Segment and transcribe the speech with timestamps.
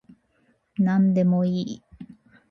[0.79, 1.83] なんでもいい